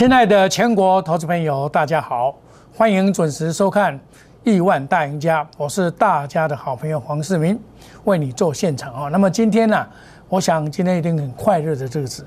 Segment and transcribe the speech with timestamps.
[0.00, 2.34] 亲爱的全国投资朋友，大家好，
[2.74, 3.94] 欢迎准时收看
[4.44, 7.60] 《亿万大赢家》，我是大家的好朋友黄世明，
[8.04, 9.08] 为你做现场啊。
[9.10, 9.86] 那么今天呢，
[10.30, 12.24] 我想今天一定很快乐的日子，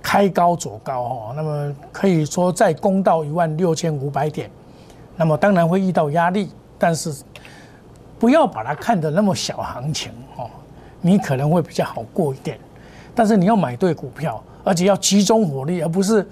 [0.00, 1.32] 开高走高哦。
[1.34, 4.48] 那么可以说再攻到一万六千五百点，
[5.16, 7.12] 那么当然会遇到压力，但是
[8.16, 10.48] 不要把它看得那么小行情哦，
[11.00, 12.56] 你可能会比较好过一点。
[13.12, 16.24] 但是你要买对股票，而且要集中火力，而不是。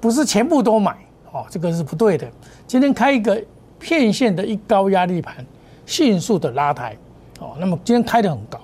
[0.00, 0.96] 不是全部都买
[1.32, 2.28] 哦，这个是不对的。
[2.66, 3.42] 今天开一个
[3.78, 5.44] 片线的一高压力盘，
[5.84, 6.96] 迅速的拉抬
[7.40, 7.56] 哦。
[7.58, 8.60] 那么今天开的很高，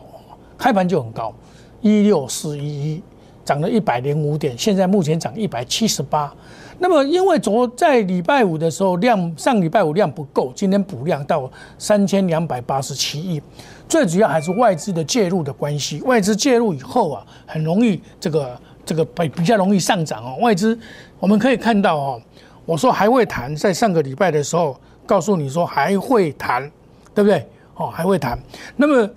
[0.59, 1.35] 开盘就很高，
[1.81, 3.03] 一六四一一，
[3.45, 6.33] 涨了一百零五点，现在目前涨一百七十八。
[6.79, 13.41] 那么因为昨在礼拜五的时候量上礼拜五量不够，今天补量到三千两百八十七亿，
[13.89, 16.01] 最主要还是外资的介入的关系。
[16.03, 18.59] 外资介入以后啊，很容易这个。
[18.85, 20.79] 这个比比较容易上涨哦，外资
[21.19, 22.23] 我们可以看到哦，
[22.65, 26.71] 我说还会谈，在上个礼拜的时候告诉你说还会谈，
[27.15, 27.47] 对不对？
[27.75, 28.39] 哦，还会谈。
[28.77, 29.09] 那么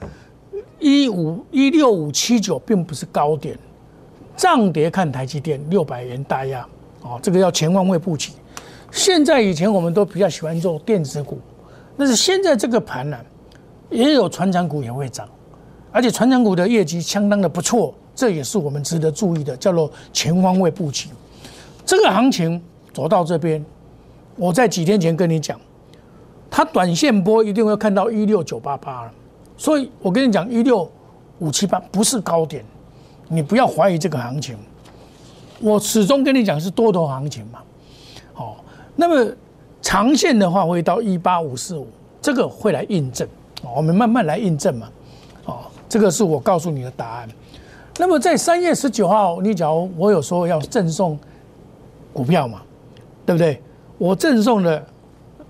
[0.80, 3.58] 一五一六五七九并不是高点，
[4.38, 6.66] 涨跌看台积电六百元大压
[7.02, 8.32] 哦，这个要全方位布局。
[8.92, 11.40] 现在以前我们都比较喜欢做电子股，
[11.98, 13.18] 但是现在这个盘呢，
[13.90, 15.28] 也有船长股也会涨，
[15.92, 17.94] 而且船长股的业绩相当的不错。
[18.16, 21.10] 这也是我们值得注意的，叫做全方位布局。
[21.86, 22.62] 这个行情
[22.94, 23.64] 走到这边，
[24.38, 25.60] 我在几天前跟你讲，
[26.50, 29.12] 它短线波一定会看到一六九八八了。
[29.58, 30.90] 所以我跟你讲，一六
[31.40, 32.64] 五七八不是高点，
[33.28, 34.58] 你不要怀疑这个行情。
[35.60, 37.60] 我始终跟你讲是多头行情嘛。
[38.34, 38.64] 好，
[38.96, 39.32] 那么
[39.82, 41.88] 长线的话会到一八五四五，
[42.22, 43.28] 这个会来印证。
[43.76, 44.90] 我们慢慢来印证嘛。
[45.46, 47.30] 哦，这个是我告诉你的答案。
[47.98, 51.18] 那么在三月十九号，你假如我有说要赠送
[52.14, 52.62] 股票嘛，
[53.26, 53.62] 对不对？
[53.98, 54.86] 我赠送的，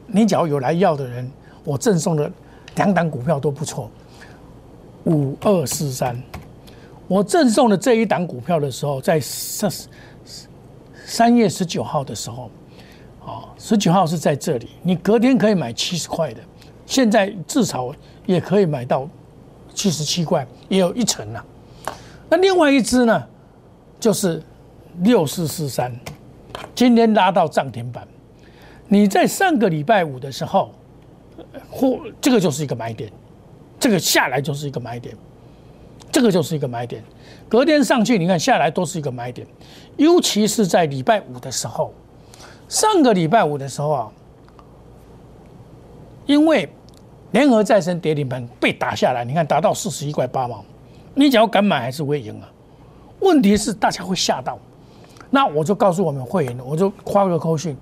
[0.05, 1.29] 你假如有来要的人，
[1.63, 2.31] 我赠送的
[2.75, 3.89] 两档股票都不错，
[5.05, 6.21] 五二四三。
[7.07, 9.71] 我赠送的这一档股票的时候，在三
[11.03, 12.51] 三月十九号的时候，
[13.25, 16.41] 啊，十九号是在这里，你隔天可以买七十块的，
[16.85, 17.91] 现在至少
[18.27, 19.09] 也可以买到
[19.73, 21.43] 七十七块，也有一成了。
[22.35, 23.23] 那另外一只呢，
[23.97, 24.43] 就是
[25.03, 25.97] 六四四三，
[26.75, 28.05] 今天拉到涨停板。
[28.89, 30.69] 你在上个礼拜五的时候，
[31.71, 33.09] 或这个就是一个买点，
[33.79, 35.15] 这个下来就是一个买点，
[36.11, 37.01] 这个就是一个买点。
[37.47, 39.47] 隔天上去，你看下来都是一个买点，
[39.95, 41.93] 尤其是在礼拜五的时候，
[42.67, 44.11] 上个礼拜五的时候啊，
[46.25, 46.67] 因为
[47.31, 50.65] 联合再生跌停板被打下来，你看打到四十一块八毛。
[51.15, 52.51] 你只要敢买还是会赢啊？
[53.21, 54.59] 问题是大家会吓到，
[55.31, 57.75] 那我就告诉我们会员，我就发个口讯：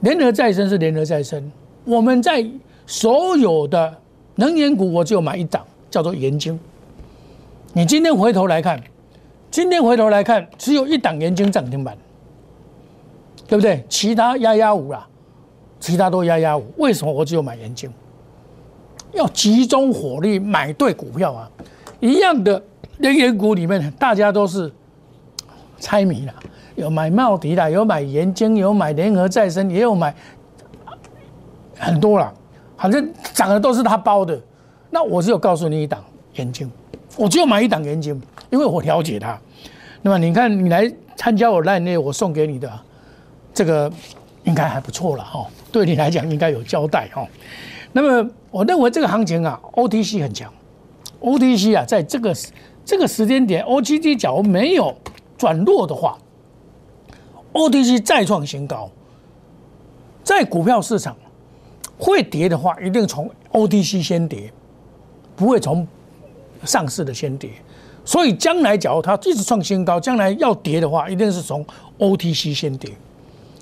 [0.00, 1.52] 联合再生是联合再生，
[1.84, 2.44] 我们在
[2.86, 3.94] 所有的
[4.34, 6.58] 能源股，我只有买一档，叫做盐晶。
[7.74, 8.82] 你今天回头来看，
[9.50, 11.96] 今天回头来看，只有一档盐晶涨停板，
[13.46, 13.84] 对不对？
[13.88, 15.06] 其他压压五啦，
[15.78, 16.64] 其他都压压五。
[16.78, 17.92] 为什么我只有买盐晶？
[19.12, 21.50] 要集中火力买对股票啊！
[21.98, 22.62] 一样的
[23.00, 24.70] 能源股里面，大家都是
[25.78, 26.34] 猜谜了。
[26.76, 30.14] 有买茂迪的，有买盐晶，有买联合再生，也有买
[31.78, 32.32] 很多了。
[32.76, 34.38] 反正涨的都是他包的。
[34.90, 36.02] 那我只有告诉你一档
[36.34, 36.70] 盐晶，
[37.16, 39.38] 我只有买一档盐晶，因为我了解他。
[40.02, 42.70] 那么你看，你来参加我烂内，我送给你的
[43.52, 43.90] 这个
[44.44, 45.46] 应该还不错了哈。
[45.70, 47.26] 对你来讲应该有交代哈。
[47.92, 50.50] 那么我认为这个行情啊，OTC 很强。
[51.20, 52.34] OTC 啊，在这个
[52.90, 54.92] 这个时间点，OTC 假如没有
[55.38, 56.18] 转弱的话
[57.52, 58.90] ，OTC 再创新高，
[60.24, 61.16] 在股票市场
[61.96, 64.52] 会跌的话，一定从 OTC 先跌，
[65.36, 65.86] 不会从
[66.64, 67.50] 上市的先跌。
[68.04, 71.64] 所以将来假如它一直创新高，将来要跌的话，一定是从
[71.96, 72.90] OTC 先跌。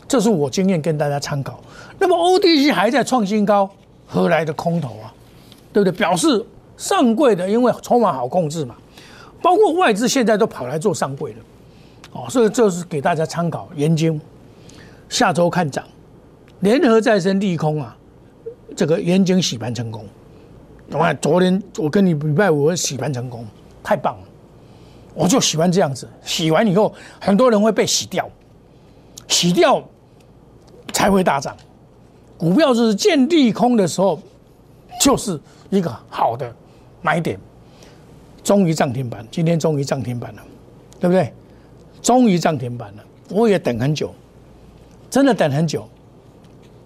[0.08, 1.60] 这是我经验跟大家参考。
[1.98, 3.68] 那么 OTC 还在创新高，
[4.06, 5.12] 何来的空头啊？
[5.70, 5.94] 对不对？
[5.94, 6.42] 表示。
[6.78, 8.76] 上柜的，因为筹码好控制嘛，
[9.40, 11.38] 包括外资现在都跑来做上柜了，
[12.12, 13.68] 哦，所以这是给大家参考。
[13.76, 14.18] 研究
[15.08, 15.84] 下周看涨，
[16.60, 17.96] 联合再生利空啊，
[18.76, 20.04] 这个研究洗盘成功。
[20.90, 23.46] 我看昨天我跟你礼拜五洗盘成功，
[23.82, 24.24] 太棒了，
[25.14, 26.08] 我就喜欢这样子。
[26.24, 28.28] 洗完以后，很多人会被洗掉，
[29.28, 29.82] 洗掉
[30.92, 31.56] 才会大涨。
[32.36, 34.20] 股票就是见利空的时候，
[35.00, 35.38] 就是
[35.70, 36.52] 一个好的。
[37.00, 37.38] 买点，
[38.48, 40.42] 终于涨停板，今天终于涨停板了，
[40.98, 41.30] 对不对？
[42.00, 44.10] 终于涨停板了，我也等很久，
[45.10, 45.86] 真的等很久，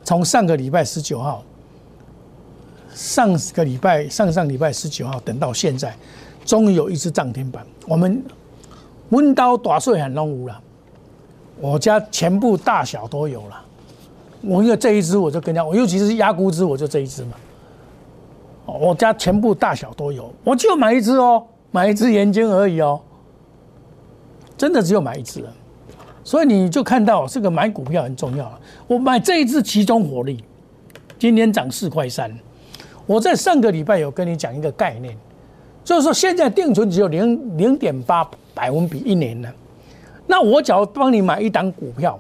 [0.03, 1.45] 从上个礼拜十九号，
[2.93, 5.95] 上个礼拜上上礼拜十九号等到现在，
[6.45, 7.65] 终于有一只涨停板。
[7.87, 8.21] 我们
[9.11, 10.61] 温刀打碎很龙无了，
[11.61, 13.65] 我家全部大小都有了。
[14.41, 17.37] 我因为这一只我就跟讲，我尤其是压估值，我就这一只嘛。
[18.67, 23.01] 我家全部大小都有，我就买一只哦，买一只眼睛而已哦，
[24.57, 25.45] 真的只有买一只。
[26.23, 28.61] 所以你就看到这个买股票很重要了。
[28.87, 30.45] 我买这一只集中火力，
[31.19, 32.33] 今天涨四块三。
[33.07, 35.17] 我在上个礼拜有跟你讲一个概念，
[35.83, 38.23] 就是说现在定存只有零零点八
[38.55, 39.53] 百分比一年了。
[40.27, 42.17] 那我只要帮你买一档股票，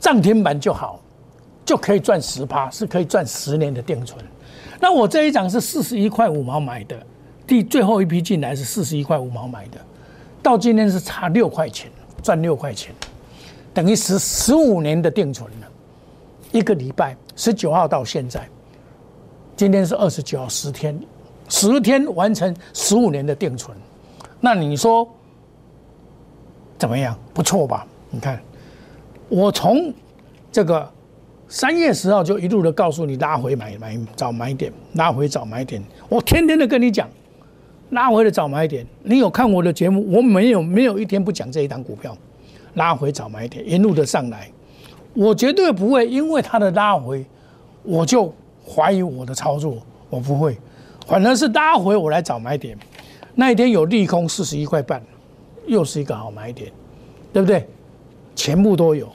[0.00, 0.98] 涨停板就好，
[1.66, 4.24] 就可以赚十趴，是可以赚十年的定存。
[4.80, 6.96] 那我这一张是四十一块五毛买的，
[7.46, 9.78] 第最后一批进来是四十一块五毛买的，
[10.42, 11.90] 到今天是差六块钱。
[12.22, 12.90] 赚六块钱，
[13.74, 15.68] 等于十十五年的定存了。
[16.52, 18.48] 一个礼拜，十九号到现在，
[19.54, 20.98] 今天是二十九号，十天，
[21.50, 23.76] 十天完成十五年的定存。
[24.40, 25.06] 那你说
[26.78, 27.14] 怎么样？
[27.34, 27.86] 不错吧？
[28.08, 28.40] 你看，
[29.28, 29.92] 我从
[30.50, 30.90] 这个
[31.46, 35.84] 三月十号就一路的告诉你拉回买买找买点，拉回找买点。
[36.08, 37.06] 我天天的跟你讲。
[37.94, 40.04] 拉回的早买点，你有看我的节目？
[40.12, 42.14] 我没有，没有一天不讲这一档股票。
[42.74, 44.50] 拉回早买点，一路的上来，
[45.14, 47.24] 我绝对不会因为它的拉回，
[47.84, 48.34] 我就
[48.66, 49.76] 怀疑我的操作，
[50.10, 50.58] 我不会，
[51.06, 52.76] 反而是拉回我来找买点。
[53.36, 55.00] 那一天有利空四十一块半，
[55.68, 56.72] 又是一个好买点，
[57.32, 57.64] 对不对？
[58.34, 59.08] 全部都有，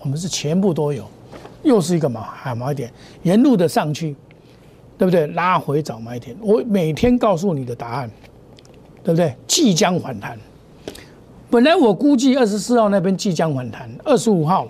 [0.00, 1.04] 我们是全部都有，
[1.62, 2.90] 又是一个买好买点，
[3.24, 4.16] 沿路的上去。
[4.98, 5.26] 对不对？
[5.28, 8.10] 拉回找买点，我每天告诉你的答案，
[9.02, 9.34] 对不对？
[9.48, 10.38] 即将反弹。
[11.50, 14.68] 本来我估计二十四号那边即将反弹，二十五号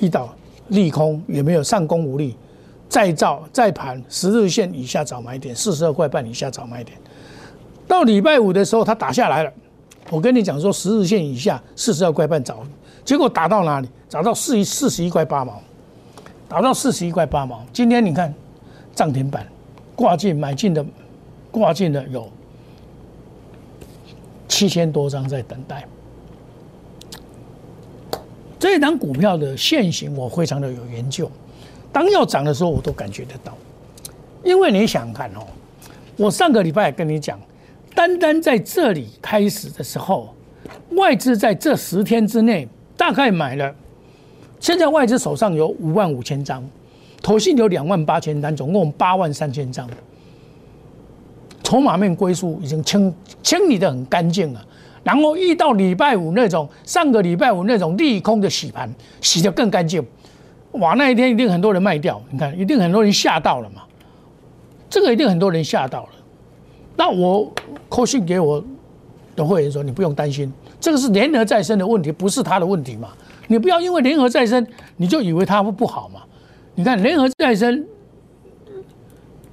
[0.00, 0.34] 一到
[0.68, 2.36] 利空也没有上攻无力，
[2.88, 6.98] 再造再盘十日线以下找买点，四十二块半以下找买点。
[7.86, 9.52] 到礼拜五的时候，它打下来了。
[10.10, 12.58] 我跟你讲说，十日线以下四十二块半找，
[13.04, 13.88] 结果打到哪里？
[14.08, 15.62] 找到四四十一块八毛，
[16.48, 17.64] 打到四十一块八毛。
[17.72, 18.34] 今天你看。
[18.96, 19.46] 涨停板
[19.94, 20.84] 挂进买进的
[21.50, 22.28] 挂进的有
[24.48, 25.86] 七千多张在等待。
[28.58, 31.30] 这一档股票的现形我非常的有研究，
[31.92, 33.52] 当要涨的时候我都感觉得到。
[34.42, 35.46] 因为你想看哦，
[36.16, 37.38] 我上个礼拜跟你讲，
[37.94, 40.34] 单单在这里开始的时候，
[40.92, 42.66] 外资在这十天之内
[42.96, 43.74] 大概买了，
[44.58, 46.64] 现在外资手上有五万五千张。
[47.22, 49.88] 投信有两万八千单，总共八万三千张，
[51.62, 54.64] 筹码面归宿已经清清理的很干净了。
[55.02, 60.04] 然后一到礼拜五那种上个礼拜五那种利空的洗盘，洗得更干净。
[60.72, 63.82] 哇，那一天一定很多人卖掉，你看一定很多人吓到了嘛。
[64.90, 66.08] 这个一定很多人吓到了。
[66.96, 67.50] 那我
[67.88, 68.62] 扣信给我
[69.34, 73.10] 的会员说，你不用担心，这个是联合再生的问题，不是他的问题嘛。
[73.48, 74.66] 你不要因为联合再生，
[74.96, 76.20] 你就以为它不好嘛。
[76.76, 77.84] 你看联合再生，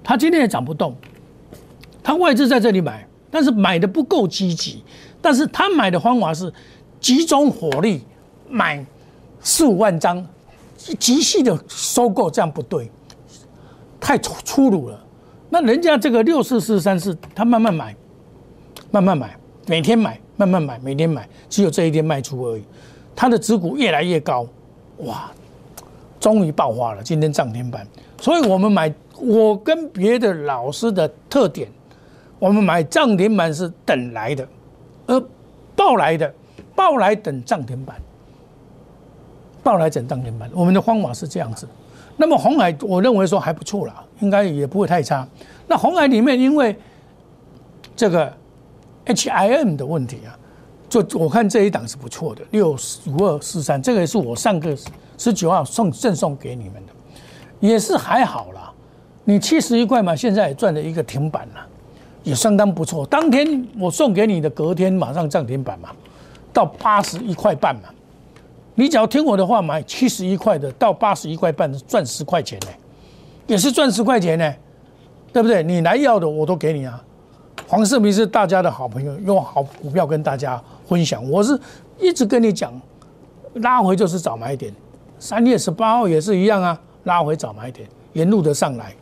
[0.03, 0.93] 它今天也涨不动，
[2.03, 4.83] 它外资在这里买，但是买的不够积极，
[5.21, 6.51] 但是他买的方法是
[6.99, 8.03] 集中火力
[8.49, 8.85] 买
[9.39, 10.23] 四五万张，
[10.99, 12.91] 极细的收购，这样不对，
[14.01, 14.99] 太粗粗鲁了。
[15.49, 17.95] 那人家这个六四四三四，他慢慢买，
[18.91, 22.63] 慢慢买，每天买，慢慢买，每天买，只有这一天卖出而已，
[23.15, 24.45] 它的持股越来越高，
[24.97, 25.31] 哇！
[26.23, 27.85] 终于爆发了，今天涨停板。
[28.17, 28.89] 所以我们买，
[29.19, 31.67] 我跟别的老师的特点，
[32.39, 34.47] 我们买涨停板是等来的，
[35.05, 35.21] 而
[35.75, 36.33] 爆来的，
[36.73, 37.97] 爆来等涨停板，
[39.61, 40.49] 爆来等涨停板。
[40.53, 41.67] 我们的方法是这样子。
[42.15, 45.27] 那么红海，我认为说还不错啦，应该也不会太差。
[45.67, 46.73] 那红海里面，因为
[47.97, 48.33] 这个
[49.03, 50.39] H I M 的问题啊，
[51.01, 54.77] 就我看这一档是不错的，六五二四三，这个是我上个。
[55.15, 56.91] 十九号送赠送给你们的，
[57.59, 58.73] 也是还好啦。
[59.23, 61.65] 你七十一块嘛，现在也赚了一个停板了，
[62.23, 63.05] 也相当不错。
[63.05, 65.89] 当天我送给你的，隔天马上涨停板嘛，
[66.51, 67.83] 到八十一块半嘛。
[68.73, 72.67] 你只要听我的话，买七十一块的到八十一块半，赚十块钱呢，
[73.45, 74.53] 也是赚十块钱呢，
[75.31, 75.63] 对不对？
[75.63, 77.01] 你来要的我都给你啊。
[77.67, 80.61] 黄世明是大家的好朋友，用好股票跟大家
[80.93, 81.27] 分享。
[81.27, 81.59] 我是
[81.99, 82.71] 一直跟你讲，
[83.55, 84.71] 拉回就是早买点。
[85.17, 88.93] 三月十八号也是一样啊，拉回早买点，沿路的上来，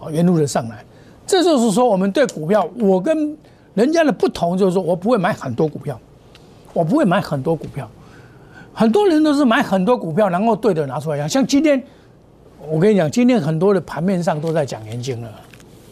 [0.00, 0.84] 哦，沿路的上来，
[1.26, 3.34] 这就是说我们对股票，我跟
[3.72, 5.98] 人家的不同就是说我不会买很多股票，
[6.72, 7.88] 我不会买很多股票，
[8.74, 11.28] 很多人都是买很多股票，然后对的拿出来讲。
[11.28, 11.82] 像今天，
[12.68, 15.30] 我跟你讲，今天很多的盘面上都在讲年金了，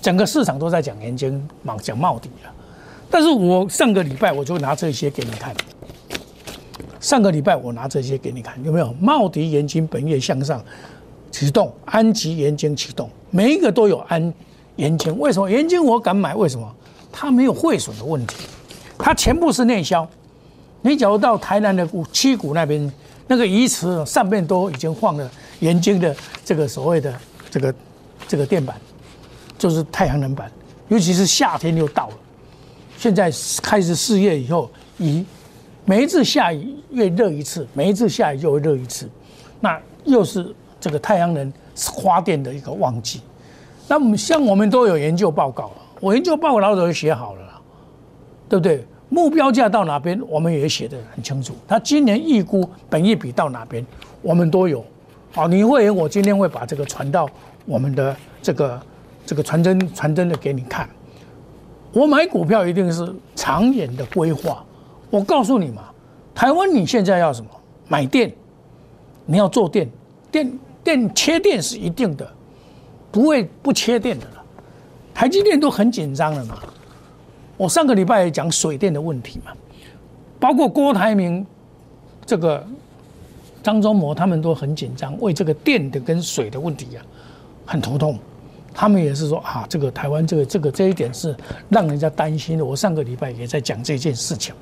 [0.01, 2.51] 整个市场都在讲年金，讲讲冒底了。
[3.13, 5.55] 但是我上个礼拜我就拿这些给你看，
[6.99, 8.91] 上个礼拜我拿这些给你看，有没有？
[8.99, 10.65] 茂迪盐金本月向上
[11.31, 14.33] 启动，安吉盐金启动，每一个都有安
[14.77, 15.15] 盐金。
[15.19, 16.35] 为什么盐金我敢买？
[16.35, 16.75] 为什么？
[17.13, 18.47] 它没有汇损的问题，
[18.97, 20.09] 它全部是内销。
[20.81, 22.91] 你假如到台南的七股那边，
[23.27, 26.17] 那个鱼池上面都已经放了盐晶的
[26.47, 27.15] 这个所谓的
[27.51, 27.75] 这个
[28.27, 28.75] 这个电板，
[29.59, 30.51] 就是太阳能板，
[30.89, 32.15] 尤其是夏天又到了，
[33.03, 33.29] 现在
[33.61, 35.27] 开始四月以后，以
[35.85, 39.11] 每一次下雨越热一次，每一次下雨就会热一次，
[39.59, 43.21] 那又是这个太阳能发电的一个旺季。
[43.89, 47.61] 那么像我们都有研究报告，我研究报告老早就写好了，
[48.49, 48.87] 对不对？
[49.09, 51.55] 目标价到哪边，我们也写得很清楚。
[51.67, 53.85] 他今年预估本一比到哪边，
[54.23, 54.85] 我们都有。
[55.33, 57.29] 好，你会员，我今天会把这个传到
[57.67, 58.81] 我们的这个
[59.27, 60.89] 这个传真传真的给你看。
[61.93, 64.65] 我买股票一定是长远的规划。
[65.11, 65.83] 我告诉你嘛，
[66.35, 67.51] 台湾你现在要什么？
[67.89, 68.33] 买电，
[69.27, 69.89] 你要做电，
[70.31, 72.27] 电电切电是一定的，
[73.11, 74.43] 不会不切电的了。
[75.13, 76.59] 台积电都很紧张了嘛。
[77.59, 79.53] 我上个礼拜也讲水电的问题嘛，
[80.41, 81.47] 包括郭台铭、
[82.25, 82.67] 这个
[83.63, 87.05] 张忠谋他们都很紧张，为这个电的跟水的问题啊
[87.67, 88.19] 很头痛。
[88.75, 91.37] 他们也是说啊，这个台湾这个这个这一点是
[91.69, 92.65] 让人家担心的。
[92.65, 94.55] 我上个礼拜也在讲这件事情，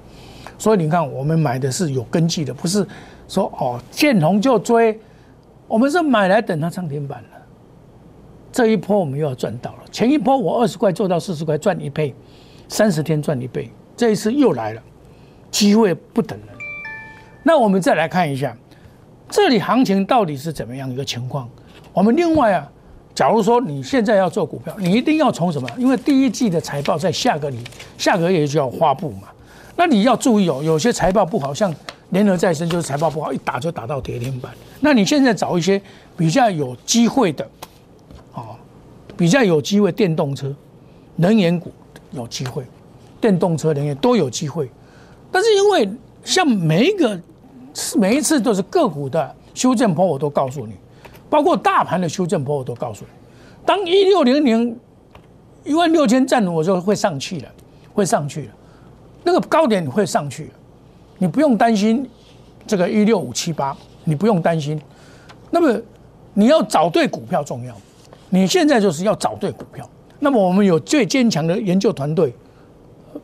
[0.58, 2.86] 所以你看，我们买的是有根据的，不是
[3.28, 4.98] 说哦见红就追，
[5.66, 7.40] 我们是买来等它涨停板的。
[8.52, 12.14] 这一波我们又要赚到了，前一波我二十块做到四十块赚一倍。
[12.72, 14.82] 三十天赚一倍，这一次又来了，
[15.50, 16.48] 机会不等人。
[17.42, 18.56] 那我们再来看一下，
[19.28, 21.50] 这里行情到底是怎么样一个情况？
[21.92, 22.70] 我们另外啊，
[23.14, 25.68] 假如说你现在要做股票，你一定要从什么？
[25.76, 27.58] 因为第一季的财报在下个礼
[27.98, 29.28] 下个月就要发布嘛。
[29.76, 31.74] 那你要注意哦，有些财报不好，像
[32.10, 34.52] 联合再生就是财报不好，一打就打到跌停板。
[34.80, 35.80] 那你现在找一些
[36.16, 37.46] 比较有机会的，
[38.34, 38.56] 哦，
[39.16, 40.54] 比较有机会电动车、
[41.16, 41.70] 能源股。
[42.12, 42.64] 有机会，
[43.20, 44.68] 电动车能源都有机会，
[45.30, 45.88] 但是因为
[46.24, 47.16] 像每一个
[47.96, 50.72] 每一次都是个股的修正波，我都告诉你，
[51.30, 53.10] 包括大盘的修正波，我都告诉你。
[53.64, 54.78] 当一六零零
[55.64, 57.48] 一万六千站，我就会上去了，
[57.94, 58.48] 会上去了，
[59.22, 60.50] 那个高点会上去，
[61.18, 62.08] 你不用担心
[62.66, 64.80] 这个一六五七八，你不用担心。
[65.50, 65.80] 那么
[66.34, 67.74] 你要找对股票重要，
[68.28, 69.88] 你现在就是要找对股票。
[70.18, 72.34] 那么我们有最坚强的研究团队，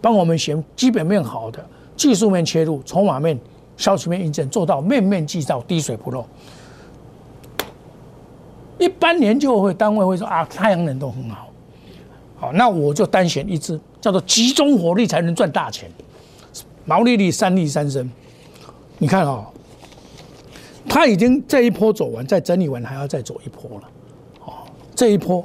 [0.00, 1.64] 帮我们选基本面好的、
[1.96, 3.38] 技术面切入、筹码面、
[3.76, 6.24] 消息面印证，做到面面俱到、滴水不漏。
[8.78, 11.48] 一般研究会单位会说啊，太阳能都很好，
[12.36, 15.90] 好，那我就单选一支，叫做集中火力才能赚大钱，
[16.84, 18.10] 毛利率三利三升。
[18.98, 19.46] 你看啊，
[20.88, 23.88] 它已经这一波走完，再整理完，还要再走一波了，
[24.44, 24.52] 哦，
[24.94, 25.44] 这一波。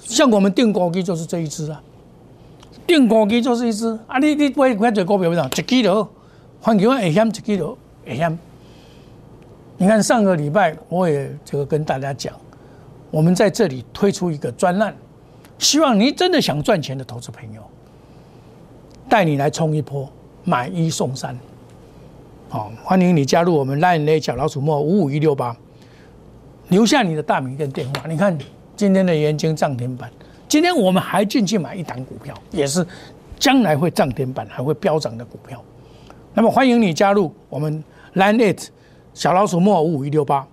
[0.00, 1.80] 像我们定高机就是这一只啊，
[2.86, 5.46] 定高机就是一只啊，你你买买这股票为啥？
[5.46, 6.08] 一 K 头，
[6.60, 8.38] 环球会险一 K 头会险。
[9.78, 12.34] 你看上个礼拜我也这个跟大家讲，
[13.12, 14.92] 我们在这里推出一个专栏，
[15.58, 17.62] 希望你真的想赚钱的投资朋友，
[19.08, 20.10] 带你来冲一波，
[20.42, 21.38] 买一送三。
[22.48, 25.56] 好，欢迎你加入我们 Line 的小老鼠莫五五一六八，
[26.70, 28.08] 留下你的大名跟电话。
[28.08, 28.36] 你看。
[28.74, 30.10] 今天的元金涨停板，
[30.48, 32.84] 今天我们还进去买一档股票，也是
[33.38, 35.62] 将来会涨停板还会飙涨的股票。
[36.34, 38.70] 那么欢迎你加入我们 Line It
[39.14, 40.48] 小老鼠莫五五一六八，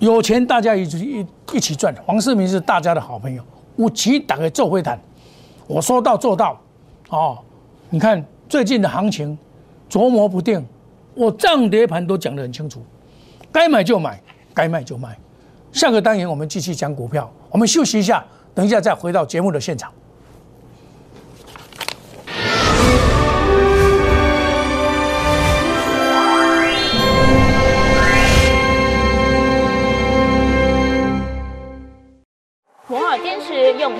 [0.00, 1.94] 有钱大家一起一一起赚。
[2.06, 3.42] 黄世明是大家的好朋友，
[3.76, 4.98] 我起打个做会谈，
[5.66, 6.58] 我说到做到。
[7.10, 7.38] 哦，
[7.90, 9.38] 你看最近的行情
[9.90, 10.64] 琢磨不定，
[11.14, 12.82] 我涨跌盘都讲得很清楚，
[13.52, 14.18] 该买就买，
[14.54, 15.16] 该卖就卖。
[15.70, 19.92] 下个单元我们继续讲股票，我们休息一下，等一下再回到节目的现场。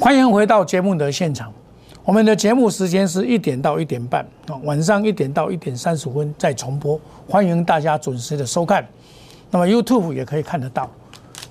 [0.00, 1.52] 欢迎回到节目的现场。
[2.06, 6.98] 我们的节目时间是一点到一点半啊，晚上一点到一点三十分再重播。
[7.28, 8.82] 欢迎大家准时的收看。
[9.50, 10.88] 那么 YouTube 也可以看得到。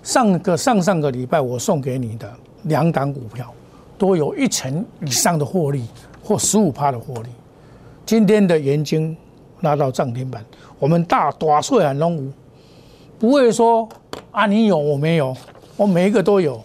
[0.01, 2.27] 上个上上个礼拜我送给你的
[2.63, 3.53] 两档股票，
[4.00, 5.86] 都有一成以上的获利
[6.24, 7.29] 或十五趴的获利。
[8.03, 9.15] 今天的盐金
[9.62, 10.44] 拉到涨停板，
[10.79, 12.32] 我们大大岁很龙五，
[13.20, 13.88] 不会说
[14.32, 15.38] 啊你有我没有，
[15.77, 16.60] 我每一个都有。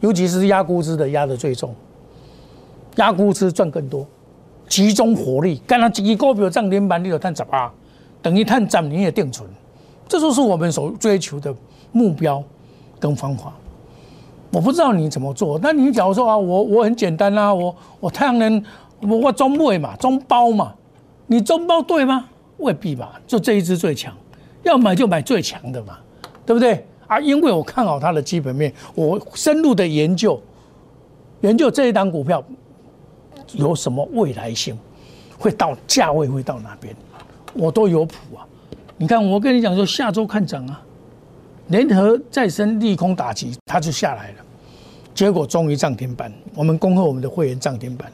[0.00, 1.74] 尤其是压估值的压的最重，
[2.96, 4.06] 压估值赚更多，
[4.68, 7.72] 集中火力，干了几个股票涨停板你就赚十八，
[8.20, 9.48] 等于赚十年的定存，
[10.08, 11.54] 这就是我们所追求的
[11.92, 12.42] 目标
[13.00, 13.52] 跟方法。
[14.52, 18.62] 我不知道你怎么做，那你假如说啊，我我很简单啊，我我太阳能
[19.00, 20.72] 我我中位嘛，中包嘛，
[21.26, 22.26] 你中包对吗？
[22.58, 24.14] 未必吧，就这一支最强，
[24.62, 25.98] 要买就买最强的嘛，
[26.46, 26.86] 对不对？
[27.06, 30.40] 啊，因为我看好它的基本面，我深入的研究，
[31.42, 32.42] 研究这一档股票
[33.52, 34.76] 有什么未来性，
[35.38, 36.94] 会到价位会到哪边，
[37.54, 38.42] 我都有谱啊。
[38.96, 40.82] 你看，我跟你讲说，下周看涨啊，
[41.68, 44.36] 联合再生利空打击，它就下来了，
[45.14, 46.32] 结果终于涨停板。
[46.54, 48.10] 我们恭贺我们的会员涨停板，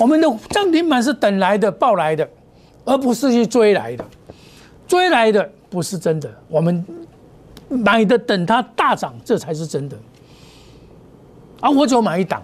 [0.00, 2.28] 我们的涨停板是等来的、报来的，
[2.84, 4.04] 而不是去追来的，
[4.86, 6.84] 追来的不是真的，我们。
[7.68, 9.96] 买的等它大涨，这才是真的。
[11.60, 12.42] 啊，我只有买一档，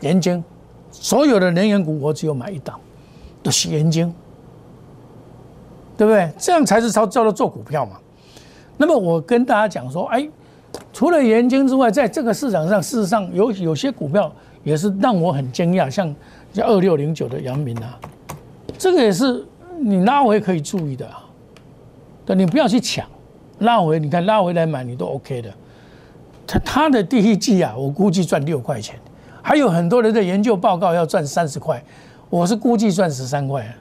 [0.00, 0.42] 盐晶，
[0.90, 2.80] 所有的能源股我只有买一档，
[3.42, 4.12] 都是盐晶，
[5.96, 6.32] 对不对？
[6.38, 7.98] 这样才是叫叫做做股票嘛。
[8.76, 10.28] 那么我跟大家讲说，哎，
[10.92, 14.32] 除了盐晶之外，在这个市场上，事实上有有些股票
[14.64, 16.14] 也是让我很惊讶，像
[16.52, 17.98] 像二六零九的阳明啊，
[18.78, 19.46] 这个也是
[19.78, 21.08] 你拉回可以注意的，
[22.24, 23.06] 对，你不要去抢。
[23.58, 25.52] 拉回，你看拉回来买你都 OK 的。
[26.46, 28.96] 他他的第一季啊，我估计赚六块钱，
[29.42, 31.82] 还有很多人的研究报告要赚三十块，
[32.30, 33.74] 我是估计赚十三块，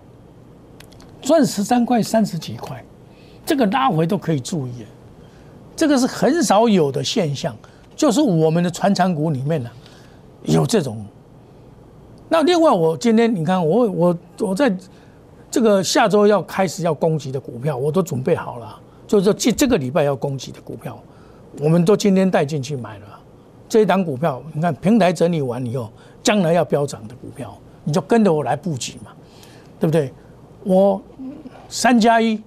[1.21, 2.83] 赚十三块三十几块，
[3.45, 4.85] 这个拉回都可以注意，
[5.75, 7.55] 这个是很少有的现象，
[7.95, 9.69] 就是我们的传长股里面呢
[10.43, 11.05] 有这种。
[12.29, 14.75] 那另外我今天你看我我我在
[15.51, 18.79] 这个下周要开始要攻击的股票，我都准备好了。
[19.07, 20.99] 就是，这这个礼拜要攻击的股票，
[21.59, 23.05] 我们都今天带进去买了。
[23.69, 25.91] 这一档股票，你看平台整理完以后，
[26.23, 29.11] 将来要飙涨的股票，你就跟着我来布局嘛，
[29.79, 30.11] 对不对？
[30.63, 31.01] 我
[31.69, 32.41] 三加一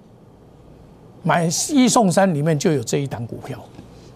[1.22, 3.58] 买一送三，里面就有这一档股票，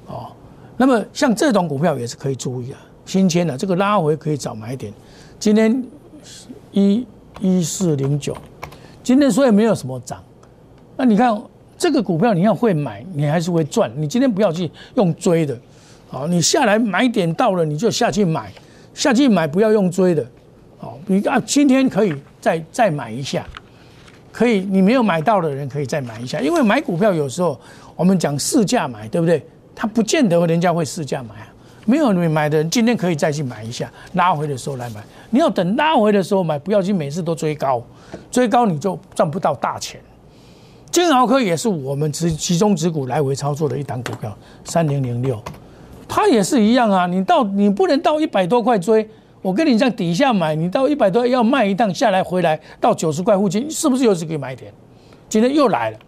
[0.07, 0.33] 哦。
[0.77, 4.93] 那么像这种股票也是可以注意啊，新签的这个拉回可以早买点。
[5.39, 5.85] 今天
[6.73, 7.07] 一
[7.41, 8.37] 一四零九，
[9.03, 10.23] 今天虽然没有什么涨，
[10.97, 11.41] 那你看。
[11.83, 13.91] 这个股票你要会买，你还是会赚。
[13.97, 15.59] 你今天不要去用追的，
[16.09, 18.53] 好，你下来买点到了你就下去买，
[18.95, 20.25] 下去买不要用追的，
[20.79, 23.45] 好，你啊今天可以再再买一下，
[24.31, 27.61] 可以你没有买到的人可以再买一下，因为买股票有时候
[27.97, 29.45] 我们讲市价买，对不对？
[29.75, 31.49] 他不见得人家会市价买啊，
[31.85, 37.83] 没有你买的人今天可以再去买一下，拉回的时候来买，你要等拉回的时候买，不要去每次都追高，
[38.31, 40.01] 追高你就赚不到大钱。
[40.93, 45.43] 金豪科也是我们集集中持股来回操作的一档股票，三零零六，
[46.07, 47.07] 它也是一样啊。
[47.07, 49.09] 你到你不能到一百多块追，
[49.41, 54.71] 我跟你讲底下买，你到一百多要卖一趟下来回来到九十块附近，是不是又是个买点？
[55.31, 55.99] 今天又来了，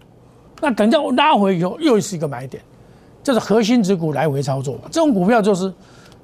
[0.61, 2.63] 那等到拉回以后又是一个买点，
[3.23, 4.79] 这是核心持股来回操作。
[4.91, 5.73] 这种股票就是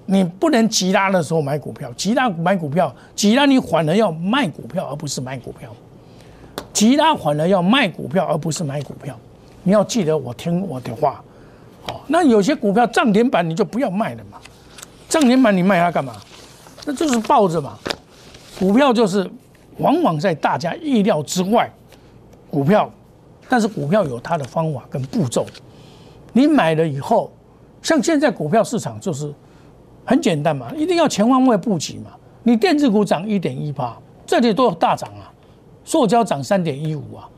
[0.05, 5.75] 你不能急拉的时候买股票，急拉买股票，急拉你反而要卖股票，而不是买股票。
[6.73, 9.17] 急拉反而要卖股票，而不是买股票。
[9.63, 11.23] 你要记得我听我的话，
[11.83, 12.01] 好。
[12.07, 14.39] 那有些股票涨停板你就不要卖了嘛。
[15.09, 16.17] 涨停板你卖它干嘛？
[16.87, 17.79] 那就是抱着嘛。
[18.59, 19.29] 股票就是
[19.79, 21.71] 往往在大家意料之外，
[22.51, 22.91] 股票，
[23.49, 25.45] 但是股票有它的方法跟步骤。
[26.33, 27.31] 你买了以后，
[27.83, 29.33] 像现在股票市场就是
[30.05, 32.13] 很简单嘛，一定要全方位布局嘛。
[32.43, 35.29] 你电子股涨一点一八，这里都有大涨啊，
[35.91, 37.29] 塑胶涨三点一五啊，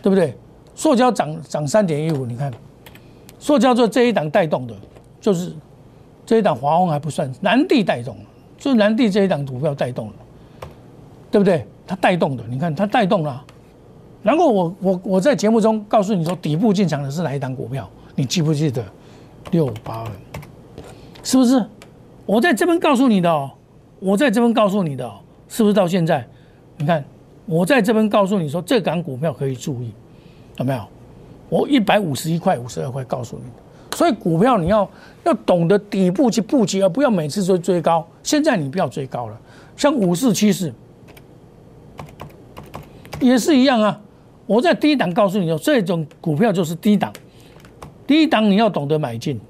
[0.00, 0.32] 对不对？
[0.76, 2.52] 塑胶涨涨三点一五，你看，
[3.40, 4.72] 塑胶做这一档带动的，
[5.20, 5.52] 就是
[6.24, 8.16] 这一档华虹还不算，南地带动，
[8.56, 10.12] 就南地这一档股票带动了，
[11.32, 11.66] 对不对？
[11.84, 13.44] 它带动的，你看它带动了。
[14.22, 17.90] 然后我我我在节目中告诉你说，底部进场的是哪一档股票？
[18.14, 18.84] 你记不记得？
[19.50, 20.10] 六八二，
[21.24, 21.60] 是不是？
[22.24, 23.50] 我在这边告诉你的哦，
[23.98, 25.14] 我在这边告诉你的哦，
[25.48, 26.24] 是不是到现在？
[26.76, 27.04] 你看，
[27.46, 29.92] 我在这边告诉你说，这档股票可以注意，
[30.58, 30.80] 有没有？
[31.48, 33.44] 我一百五十一块、五十二块告诉你。
[33.96, 34.86] 所以股票你要
[35.24, 38.06] 要懂得底部去布局，而不要每次追追高。
[38.22, 39.40] 现在你不要追高了，
[39.76, 40.70] 像五四七四
[43.20, 43.98] 也是一样啊。
[44.46, 47.12] 我在低档告诉你说，这种股票就是低档，
[48.06, 49.40] 低档你要懂得买进。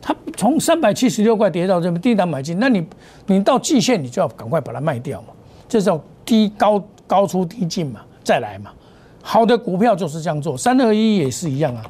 [0.00, 2.86] 它从三百七十六块跌到这边，低档买进，那你
[3.26, 5.28] 你到季线你就要赶快把它卖掉嘛，
[5.72, 8.70] 这叫低高高出低进嘛，再来嘛。
[9.22, 11.82] 好的股票就是这样做，三二一也是一样啊。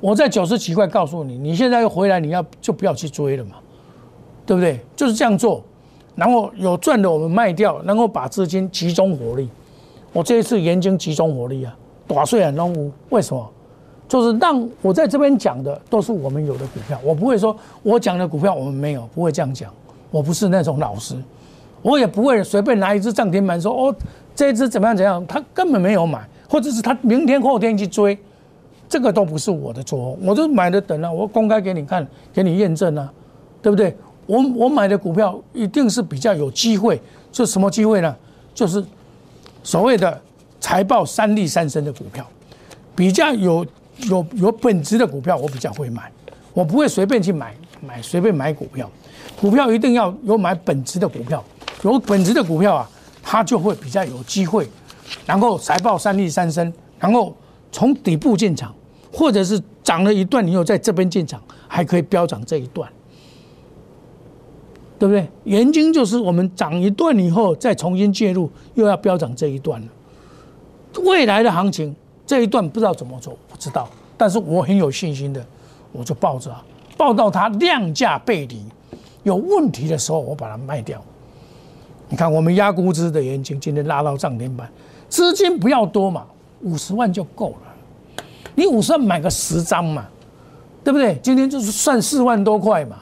[0.00, 3.52] 我在九十几块告诉你，你现在又回来，你要就不要去追了嘛，
[4.44, 4.80] 对不对？
[4.96, 5.62] 就是这样做，
[6.16, 9.48] 然后有赚的我们卖掉，然后把资金集中火力。
[10.12, 11.76] 我这一次研究集中火力啊，
[12.08, 13.48] 打碎很龙无，为什么？
[14.08, 19.72] 就是让我在这边讲的都是我们有的股票，我不会说我讲的股票我们没有，不会这样讲。
[20.10, 21.14] 我不是那种老师，
[21.82, 23.94] 我也不会随便拿一只涨停板说哦，
[24.34, 28.18] 这只怎么样怎样，他根本没有买，或者是他明天后天去追，
[28.88, 33.12] 这个都不是我的错，我都买的等了，我公开给你看，给你验证啊，
[33.62, 33.96] 对不对？
[34.26, 37.00] 我我买的股票一定是比较有机会，
[37.32, 38.14] 是什么机会呢？
[38.54, 38.84] 就是。
[39.64, 40.18] 所谓的
[40.60, 42.26] 财报三利三升的股票，
[42.94, 43.66] 比较有
[44.08, 46.10] 有有本质的股票，我比较会买。
[46.54, 47.52] 我不会随便去买
[47.86, 48.88] 买随便买股票，
[49.38, 51.44] 股票一定要有买本质的股票，
[51.82, 52.90] 有本质的股票啊，
[53.22, 54.68] 它就会比较有机会。
[55.24, 57.34] 然后财报三利三升，然后
[57.72, 58.74] 从底部进场，
[59.12, 62.90] 或者是涨了一段，以后在这边进场，还可以飙涨这一段。
[64.98, 65.28] 对不对？
[65.44, 69.86] 原金就是我们涨一段以后再重新介入，又要飙涨这一段了。
[71.04, 71.94] 未来的行情
[72.26, 73.88] 这一段不知道怎么走，不知道。
[74.16, 75.46] 但是我很有信心的，
[75.92, 76.52] 我就抱着，
[76.96, 78.60] 抱到它量价背离
[79.22, 81.00] 有问题的时候，我把它卖掉。
[82.08, 84.68] 你看我们压估值的原金今天拉到涨停板，
[85.08, 86.26] 资金不要多嘛，
[86.62, 88.22] 五十万就够了。
[88.54, 90.06] 你五十万买个十张嘛，
[90.82, 91.18] 对不对？
[91.22, 92.96] 今天就是算四万多块嘛。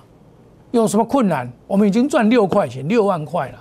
[0.72, 1.50] 有什么困难？
[1.66, 3.58] 我们已经赚六块钱，六万块了，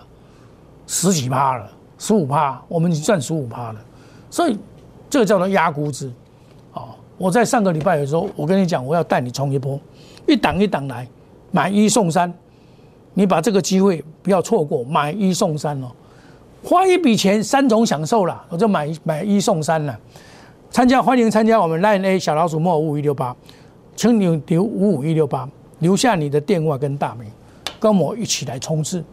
[0.86, 3.80] 十几趴了，十五趴，我们已经赚十五趴了。
[4.30, 4.58] 所以
[5.10, 6.12] 这个叫做压估值。
[6.74, 9.80] 哦，我在上个礼拜的时候，我跟你讲，我要带你冲一波，
[10.28, 11.08] 一档一档来，
[11.52, 12.34] 买一送三，
[13.16, 15.88] 你把这个机会不要错过，买一送三哦，
[16.64, 20.00] 花一笔钱三种享受了，我就买买一送三了。
[20.70, 23.36] 参加欢迎参加我们 Line A 小老鼠莫五五一六八，
[23.96, 25.50] 请你留五五一六八。
[25.80, 27.30] 留下你的电话跟大名，
[27.82, 29.04] 跟我一起来冲刺。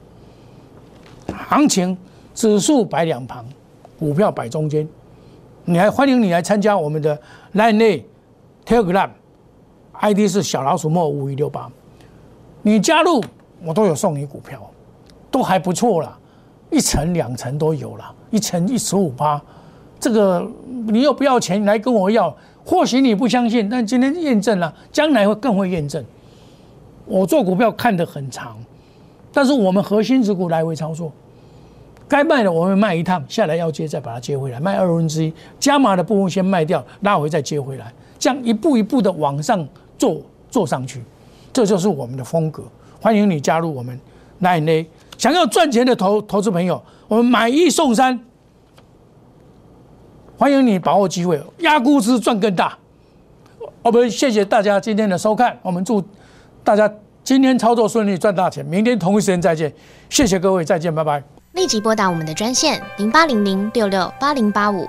[1.49, 1.97] 行情
[2.35, 3.45] 指数摆两旁，
[3.99, 4.89] 股票摆中间。
[5.65, 7.19] 你还欢迎你来参加我们的
[7.55, 8.07] Line A
[8.65, 9.11] Telegram
[9.95, 11.69] ID 是小老鼠莫五一六八。
[12.63, 13.23] 你加入，
[13.65, 14.61] 我都有送你股票，
[15.31, 16.19] 都还不错了，
[16.71, 19.41] 一层两层都有了，一层一十五八。
[20.01, 20.45] 这个
[20.87, 26.05] 你又不要钱来跟我要，或许你不相信，但今天验证了，将来会更会验证。
[27.05, 28.57] 我做股票看得很长，
[29.33, 31.13] 但是我们核心持股来回操作，
[32.09, 40.21] 该卖的我们卖一趟下来要接再把它接回来，卖二分之一加码的部分先卖掉，拉回再接回来，这样一步一步的往上做
[40.51, 41.03] 做上去，
[41.53, 42.65] 这就是我们的风格。
[43.03, 43.99] 欢迎你加入我们
[44.41, 48.21] Nine A，想要赚钱的投投资朋友，我们买一送三，
[50.39, 52.79] 欢迎你把握机会，压估值赚更大。
[53.83, 56.03] 我们谢谢大家今天的收看，我们祝。
[56.63, 56.89] 大家
[57.25, 58.65] 今天操作顺利，赚大钱。
[58.65, 59.75] 明天同一时间再见，
[60.09, 61.21] 谢谢各位，再见，拜拜。
[61.55, 64.89] 立即拨打我们的专线零八零零六六八零八五